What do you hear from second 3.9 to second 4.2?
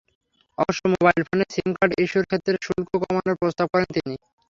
তিনি।